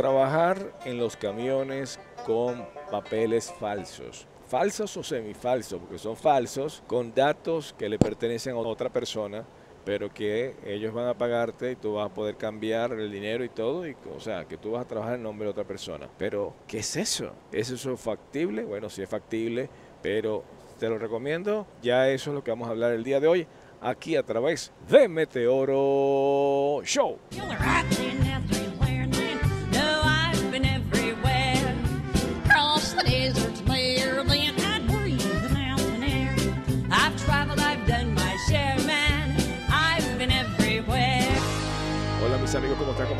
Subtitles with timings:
[0.00, 4.26] Trabajar en los camiones con papeles falsos.
[4.46, 9.44] Falsos o semifalsos, porque son falsos con datos que le pertenecen a otra persona,
[9.84, 13.50] pero que ellos van a pagarte y tú vas a poder cambiar el dinero y
[13.50, 16.08] todo, y, o sea, que tú vas a trabajar en nombre de otra persona.
[16.16, 17.32] Pero, ¿qué es eso?
[17.52, 18.64] ¿Es eso factible?
[18.64, 19.68] Bueno, sí es factible,
[20.00, 20.44] pero
[20.78, 21.66] te lo recomiendo.
[21.82, 23.46] Ya eso es lo que vamos a hablar el día de hoy
[23.82, 27.18] aquí a través de Meteoro Show.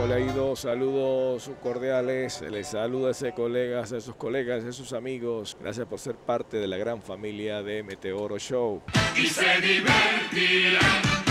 [0.02, 0.06] Amigos, ¿cómo está?
[0.06, 0.56] ¿Cómo le ha ido?
[0.56, 5.56] Saludos cordiales, les saluda a ese colegas, a esos colegas, a esos amigos.
[5.60, 8.82] Gracias por ser parte de la gran familia de Meteoro Show.
[9.16, 11.29] Y se divertirán.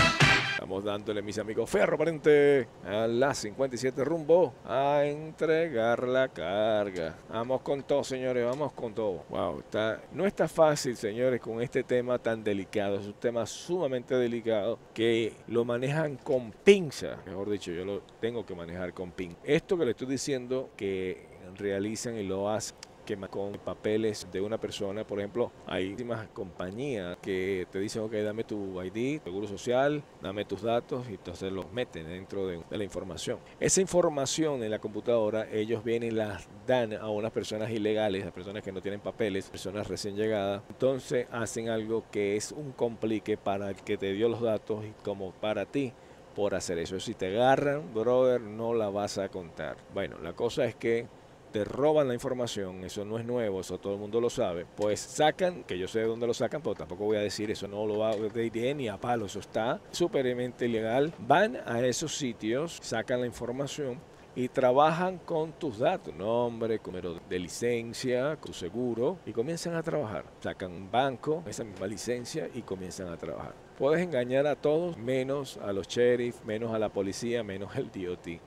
[0.70, 7.16] Estamos dándole, mis amigos, ferro aparente a las 57 rumbo a entregar la carga.
[7.28, 9.24] Vamos con todo, señores, vamos con todo.
[9.30, 13.00] Wow, está, no está fácil, señores, con este tema tan delicado.
[13.00, 17.16] Es un tema sumamente delicado que lo manejan con pinza.
[17.26, 19.36] Mejor dicho, yo lo tengo que manejar con pin.
[19.42, 21.26] Esto que le estoy diciendo que
[21.56, 22.76] realizan y lo hacen
[23.30, 25.06] con papeles de una persona.
[25.06, 25.96] Por ejemplo, hay
[26.32, 31.52] compañías que te dicen, ok, dame tu ID, seguro social, dame tus datos y entonces
[31.52, 33.38] los meten dentro de, la información.
[33.58, 38.30] Esa información en la computadora, ellos vienen y las dan a unas personas ilegales, a
[38.30, 40.62] personas que no tienen papeles, personas recién llegadas.
[40.68, 44.92] Entonces hacen algo que es un complique para el que te dio los datos y
[45.02, 45.92] como para ti
[46.34, 46.98] por hacer eso.
[47.00, 49.76] Si te agarran, brother, no la vas a contar.
[49.92, 51.06] Bueno, la cosa es que
[51.52, 55.00] te roban la información, eso no es nuevo, eso todo el mundo lo sabe, pues
[55.00, 57.86] sacan, que yo sé de dónde lo sacan, pero tampoco voy a decir eso, no
[57.86, 61.12] lo va a de ni a palo, eso está súpermente ilegal.
[61.18, 63.98] Van a esos sitios, sacan la información
[64.34, 70.24] y trabajan con tus datos, nombre, número de licencia, tu seguro, y comienzan a trabajar.
[70.40, 73.54] Sacan un banco, esa misma licencia y comienzan a trabajar.
[73.78, 78.40] Puedes engañar a todos, menos a los sheriff, menos a la policía, menos el DOT.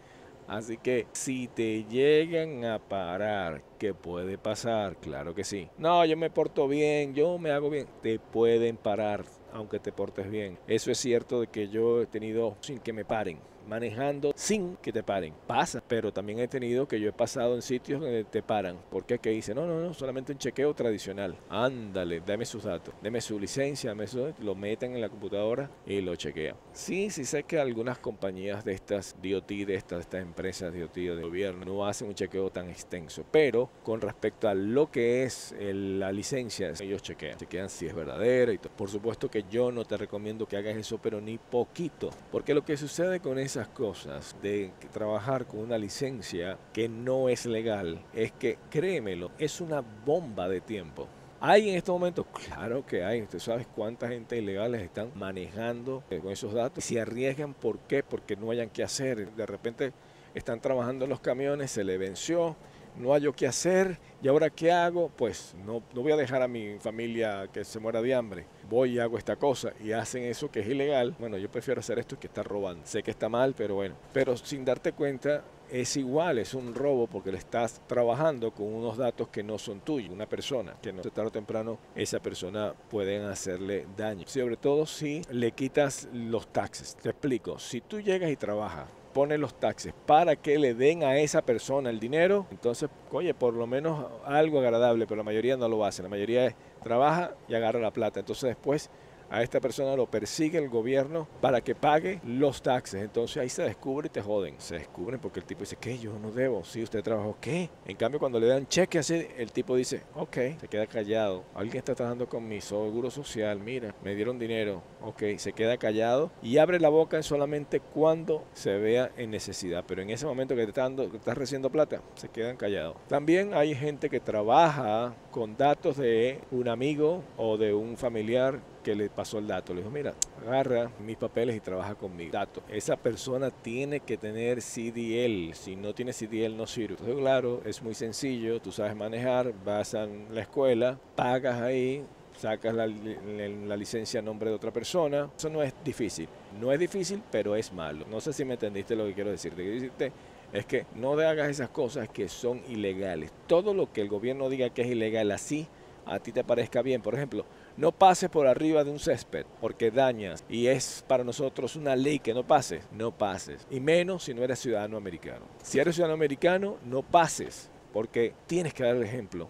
[0.48, 4.98] Así que si te llegan a parar, ¿qué puede pasar?
[4.98, 5.70] Claro que sí.
[5.78, 7.88] No, yo me porto bien, yo me hago bien.
[8.02, 10.58] Te pueden parar aunque te portes bien.
[10.68, 14.92] Eso es cierto de que yo he tenido sin que me paren manejando sin que
[14.92, 15.34] te paren.
[15.48, 18.78] Pasa, pero también he tenido que yo he pasado en sitios donde te paran.
[18.90, 19.20] porque?
[19.20, 21.36] Que dice, no, no, no, solamente un chequeo tradicional.
[21.50, 24.06] Ándale, dame sus datos, deme su licencia, dame
[24.40, 26.56] lo meten en la computadora y lo chequean.
[26.72, 31.22] Sí, sí sé que algunas compañías de estas DOT, de estas, estas empresas DOT de
[31.22, 36.12] gobierno, no hacen un chequeo tan extenso, pero con respecto a lo que es la
[36.12, 38.74] licencia, ellos chequean, chequean si es verdadera y todo.
[38.76, 42.64] Por supuesto que yo no te recomiendo que hagas eso, pero ni poquito, porque lo
[42.64, 48.04] que sucede con eso esas cosas de trabajar con una licencia que no es legal
[48.12, 51.08] es que, créemelo, es una bomba de tiempo.
[51.40, 52.26] ¿Hay en estos momentos?
[52.48, 53.22] Claro que hay.
[53.22, 56.84] Usted sabe cuánta gente ilegales están manejando con esos datos.
[56.84, 58.02] Si arriesgan, ¿por qué?
[58.02, 59.32] Porque no hayan que hacer.
[59.36, 59.94] De repente
[60.34, 62.56] están trabajando en los camiones, se le venció,
[62.98, 66.48] no hay qué hacer y ahora qué hago, pues no, no voy a dejar a
[66.48, 70.50] mi familia que se muera de hambre, voy y hago esta cosa y hacen eso
[70.50, 73.54] que es ilegal, bueno, yo prefiero hacer esto que estar robando, sé que está mal,
[73.56, 78.52] pero bueno, pero sin darte cuenta es igual, es un robo porque le estás trabajando
[78.52, 82.20] con unos datos que no son tuyos, una persona, que no tarde o temprano esa
[82.20, 88.02] persona pueden hacerle daño, sobre todo si le quitas los taxes, te explico, si tú
[88.02, 92.48] llegas y trabajas pone los taxes para que le den a esa persona el dinero,
[92.52, 96.56] entonces, oye, por lo menos algo agradable, pero la mayoría no lo hace, la mayoría
[96.84, 98.20] trabaja y agarra la plata.
[98.20, 98.90] Entonces después
[99.30, 103.04] a esta persona lo persigue el gobierno para que pague los taxes.
[103.04, 104.56] Entonces ahí se descubre y te joden.
[104.60, 105.98] Se descubren porque el tipo dice, ¿qué?
[105.98, 106.64] Yo no debo.
[106.64, 107.70] Si usted trabajó, ¿qué?
[107.86, 111.44] En cambio, cuando le dan cheque así, el tipo dice, ok, se queda callado.
[111.56, 114.82] Alguien está trabajando con mi seguro social, mira, me dieron dinero.
[115.02, 119.84] Ok, se queda callado y abre la boca solamente cuando se vea en necesidad.
[119.88, 122.98] Pero en ese momento que te que estás recibiendo plata, se quedan callados.
[123.08, 128.96] También hay gente que trabaja con datos de un amigo o de un familiar que
[128.96, 129.74] le pasó el dato.
[129.74, 130.14] Le dijo, mira,
[130.46, 132.62] agarra mis papeles y trabaja con mi dato.
[132.70, 135.54] Esa persona tiene que tener CDL.
[135.54, 136.96] Si no tiene CDL no sirve.
[137.00, 138.62] Entonces, claro, es muy sencillo.
[138.62, 142.04] Tú sabes manejar, vas a la escuela, pagas ahí,
[142.38, 145.30] sacas la, la, licencia a nombre de otra persona.
[145.36, 146.28] Eso no es difícil.
[146.60, 148.06] No es difícil, pero es malo.
[148.10, 149.64] No sé si me entendiste lo que quiero decirte.
[149.64, 150.12] Decirte
[150.54, 153.32] es que no hagas esas cosas que son ilegales.
[153.48, 155.68] Todo lo que el gobierno diga que es ilegal así,
[156.06, 157.02] a ti te parezca bien.
[157.02, 157.46] Por ejemplo,
[157.78, 162.20] no pases por arriba de un césped porque dañas y es para nosotros una ley
[162.20, 163.66] que no pases, no pases.
[163.70, 165.46] Y menos si no eres ciudadano americano.
[165.62, 169.48] Si eres ciudadano americano, no pases porque tienes que dar el ejemplo.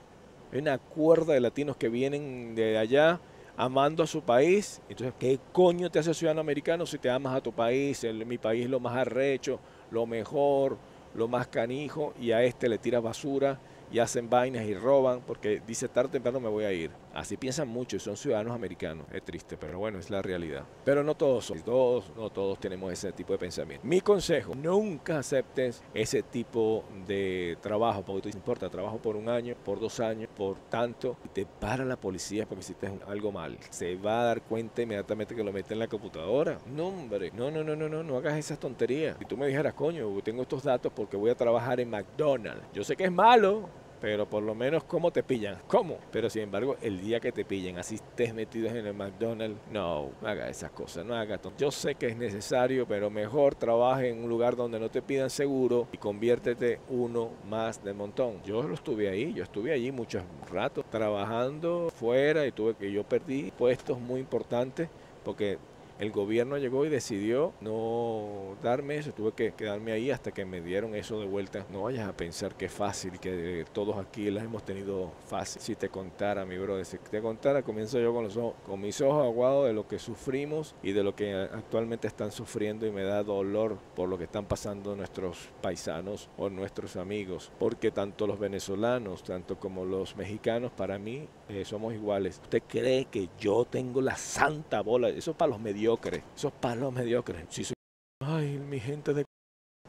[0.52, 3.20] Hay una cuerda de latinos que vienen de allá
[3.58, 4.82] amando a su país.
[4.90, 8.06] Entonces, ¿qué coño te hace ciudadano americano si te amas a tu país?
[8.26, 9.60] Mi país es lo más arrecho,
[9.92, 10.78] lo mejor,
[11.16, 13.60] lo más canijo y a este le tiras basura
[13.94, 16.90] y hacen vainas y roban porque dice tarde o temprano me voy a ir.
[17.14, 19.06] Así piensan muchos y son ciudadanos americanos.
[19.14, 20.64] Es triste, pero bueno, es la realidad.
[20.84, 21.62] Pero no todos son.
[21.62, 23.86] Todos, no todos tenemos ese tipo de pensamiento.
[23.86, 29.56] Mi consejo, nunca aceptes ese tipo de trabajo porque te importa, trabajo por un año,
[29.64, 33.60] por dos años, por tanto, y te para la policía porque hiciste algo mal.
[33.70, 36.58] Se va a dar cuenta inmediatamente que lo mete en la computadora.
[36.66, 39.18] No, hombre, no, no, no, no, no, no hagas esas tonterías.
[39.20, 42.64] Si tú me dijeras, coño, tengo estos datos porque voy a trabajar en McDonald's.
[42.74, 43.70] Yo sé que es malo,
[44.04, 45.98] pero por lo menos cómo te pillan, cómo.
[46.12, 50.10] Pero sin embargo, el día que te pillen, así estés metido en el McDonald's, no,
[50.22, 54.22] no haga esas cosas, no haga Yo sé que es necesario, pero mejor trabaje en
[54.22, 58.44] un lugar donde no te pidan seguro y conviértete uno más del montón.
[58.44, 60.22] Yo lo estuve ahí, yo estuve allí muchos
[60.52, 64.90] ratos trabajando fuera y tuve que yo perdí puestos muy importantes
[65.24, 65.58] porque
[66.00, 70.62] el gobierno llegó y decidió no darme eso, tuve que quedarme ahí hasta que me
[70.62, 71.66] dieron eso de vuelta.
[71.72, 75.62] No vayas a pensar que es fácil, que todos aquí las hemos tenido fácil.
[75.62, 79.24] Si te contara, mi brother, si te contara, comienzo yo con, los con mis ojos
[79.24, 83.24] aguados de lo que sufrimos y de lo que actualmente están sufriendo y me da
[83.24, 89.24] dolor por lo que están pasando nuestros paisanos o nuestros amigos, porque tanto los venezolanos,
[89.24, 92.40] tanto como los mexicanos, para mí eh, somos iguales.
[92.44, 95.10] ¿Usted cree que yo tengo la santa bola?
[95.10, 97.74] Eso es para los medios mediocres, esos palos mediocres.
[98.22, 99.26] Ay, mi gente de...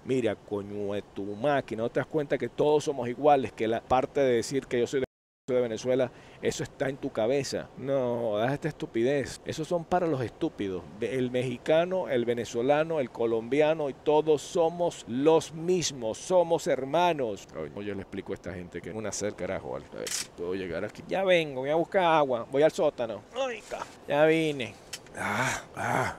[0.05, 3.53] Mira, coño de tu máquina, ¿no te das cuenta que todos somos iguales?
[3.53, 5.05] Que la parte de decir que yo soy
[5.47, 6.11] de Venezuela,
[6.43, 7.69] eso está en tu cabeza.
[7.77, 9.41] No, das esta estupidez.
[9.45, 10.83] Esos son para los estúpidos.
[11.01, 17.47] El mexicano, el venezolano, el colombiano y todos somos los mismos, somos hermanos.
[17.57, 20.55] Oye, yo le explico a esta gente que una cerca carajo, a ver si puedo
[20.55, 21.05] llegar aquí.
[21.09, 23.23] Ya vengo, voy a buscar agua, voy al sótano.
[24.09, 24.75] ya vine.
[25.17, 26.17] Ah, ah,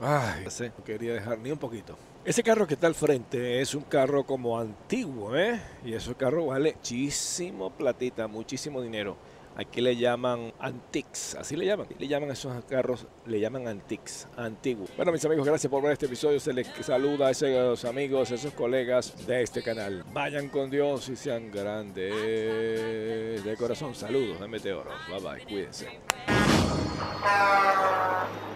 [0.00, 0.44] ay,
[0.76, 1.96] no quería dejar ni un poquito.
[2.22, 5.58] Ese carro que está al frente es un carro como antiguo, ¿eh?
[5.84, 9.16] Y ese carro vale muchísimo platita, muchísimo dinero.
[9.56, 11.86] Aquí le llaman antiques, así le llaman.
[11.98, 14.90] Le llaman a esos carros, le llaman antiques, antiguos.
[14.96, 16.38] Bueno, mis amigos, gracias por ver este episodio.
[16.40, 20.04] Se les saluda a esos amigos, a esos colegas de este canal.
[20.12, 22.14] Vayan con Dios y sean grandes.
[23.44, 24.90] De corazón, saludos de Meteoro.
[25.08, 25.88] Bye bye, cuídense.
[27.02, 28.49] Uh...